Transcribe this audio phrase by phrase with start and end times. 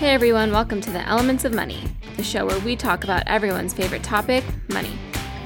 [0.00, 1.84] Hey everyone, welcome to the Elements of Money,
[2.16, 4.98] the show where we talk about everyone's favorite topic money.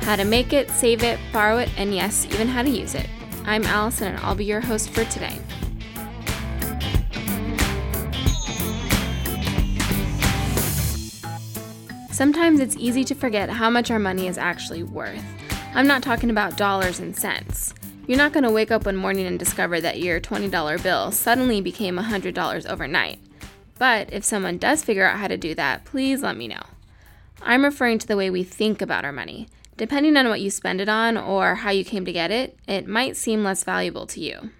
[0.02, 3.08] How to make it, save it, borrow it, and yes, even how to use it.
[3.46, 5.40] I'm Allison and I'll be your host for today.
[12.12, 15.24] Sometimes it's easy to forget how much our money is actually worth.
[15.74, 17.74] I'm not talking about dollars and cents.
[18.06, 21.60] You're not going to wake up one morning and discover that your $20 bill suddenly
[21.60, 23.18] became $100 overnight.
[23.78, 26.62] But if someone does figure out how to do that, please let me know.
[27.42, 29.48] I'm referring to the way we think about our money.
[29.76, 32.86] Depending on what you spend it on or how you came to get it, it
[32.86, 34.50] might seem less valuable to you.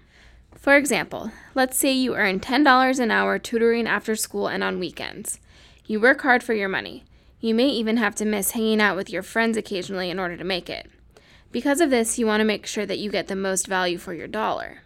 [0.55, 5.39] For example, let's say you earn $10 an hour tutoring after school and on weekends.
[5.85, 7.05] You work hard for your money.
[7.39, 10.43] You may even have to miss hanging out with your friends occasionally in order to
[10.43, 10.89] make it.
[11.51, 14.13] Because of this, you want to make sure that you get the most value for
[14.13, 14.81] your dollar.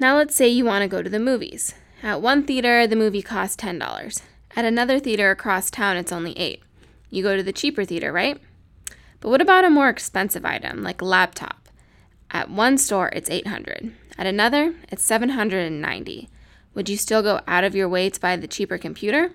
[0.00, 1.74] Now, let's say you want to go to the movies.
[2.02, 4.22] At one theater, the movie costs $10.
[4.56, 6.62] At another theater across town, it's only 8
[7.10, 8.40] You go to the cheaper theater, right?
[9.20, 11.68] But what about a more expensive item, like a laptop?
[12.30, 16.30] At one store, it's 800 At another, it's 790
[16.74, 19.32] Would you still go out of your way to buy the cheaper computer?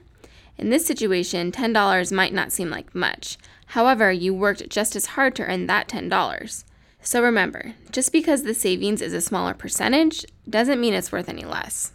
[0.58, 3.38] In this situation, $10 might not seem like much.
[3.68, 6.64] However, you worked just as hard to earn that $10.
[7.02, 11.46] So remember, just because the savings is a smaller percentage doesn't mean it's worth any
[11.46, 11.92] less.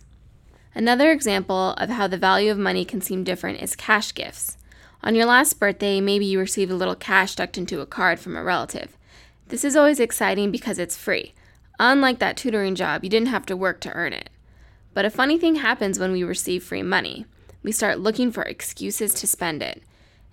[0.74, 4.56] Another example of how the value of money can seem different is cash gifts.
[5.02, 8.36] On your last birthday, maybe you received a little cash tucked into a card from
[8.36, 8.96] a relative.
[9.48, 11.34] This is always exciting because it's free.
[11.78, 14.30] Unlike that tutoring job, you didn't have to work to earn it.
[14.94, 17.26] But a funny thing happens when we receive free money
[17.62, 19.82] we start looking for excuses to spend it.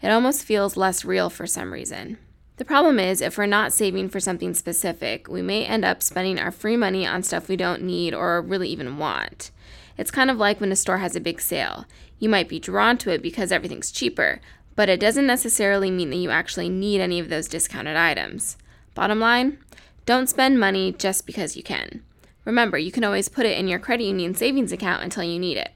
[0.01, 2.17] It almost feels less real for some reason.
[2.57, 6.39] The problem is, if we're not saving for something specific, we may end up spending
[6.39, 9.51] our free money on stuff we don't need or really even want.
[9.95, 11.85] It's kind of like when a store has a big sale.
[12.17, 14.41] You might be drawn to it because everything's cheaper,
[14.75, 18.57] but it doesn't necessarily mean that you actually need any of those discounted items.
[18.95, 19.59] Bottom line,
[20.07, 22.01] don't spend money just because you can.
[22.43, 25.57] Remember, you can always put it in your credit union savings account until you need
[25.57, 25.73] it.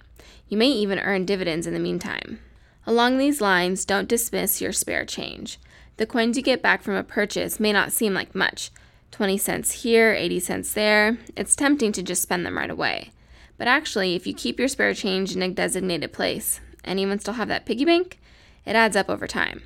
[0.47, 2.39] You may even earn dividends in the meantime.
[2.87, 5.59] Along these lines, don't dismiss your spare change.
[5.97, 8.71] The coins you get back from a purchase may not seem like much
[9.11, 11.17] 20 cents here, 80 cents there.
[11.35, 13.11] It's tempting to just spend them right away.
[13.57, 17.35] But actually, if you keep your spare change in a designated place and even still
[17.35, 18.19] have that piggy bank,
[18.65, 19.61] it adds up over time.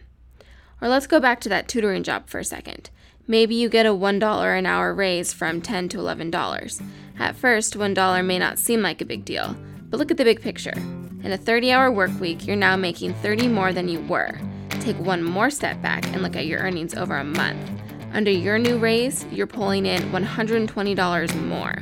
[0.82, 2.90] Or let's go back to that tutoring job for a second.
[3.28, 6.84] Maybe you get a $1 an hour raise from 10 to $11.
[7.18, 9.56] At first, $1 may not seem like a big deal,
[9.90, 10.74] but look at the big picture.
[11.24, 14.38] In a 30 hour work week, you're now making 30 more than you were.
[14.86, 17.72] Take one more step back and look at your earnings over a month.
[18.14, 21.76] Under your new raise, you're pulling in $120 more.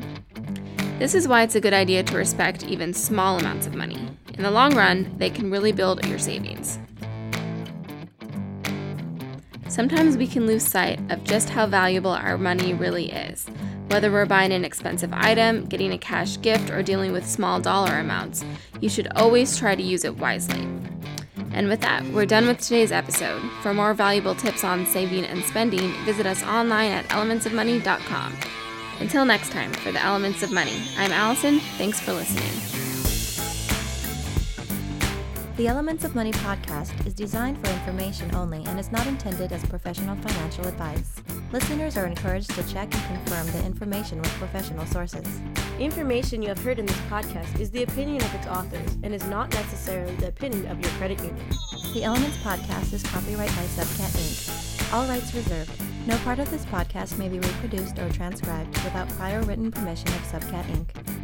[0.99, 4.07] This is why it's a good idea to respect even small amounts of money.
[4.35, 6.79] In the long run, they can really build your savings.
[9.67, 13.47] Sometimes we can lose sight of just how valuable our money really is.
[13.87, 17.97] Whether we're buying an expensive item, getting a cash gift, or dealing with small dollar
[17.97, 18.45] amounts,
[18.79, 20.65] you should always try to use it wisely.
[21.53, 23.41] And with that, we're done with today's episode.
[23.61, 28.35] For more valuable tips on saving and spending, visit us online at elementsofmoney.com.
[28.99, 31.59] Until next time, for the Elements of Money, I'm Allison.
[31.77, 32.51] Thanks for listening.
[35.55, 39.63] The Elements of Money podcast is designed for information only and is not intended as
[39.65, 41.21] professional financial advice.
[41.53, 45.39] Listeners are encouraged to check and confirm the information with professional sources.
[45.79, 49.23] Information you have heard in this podcast is the opinion of its authors and is
[49.27, 51.45] not necessarily the opinion of your credit union.
[51.93, 54.93] The Elements podcast is copyright by Subcat Inc.
[54.95, 55.69] All rights reserved.
[56.07, 60.21] No part of this podcast may be reproduced or transcribed without prior written permission of
[60.23, 61.22] Subcat Inc.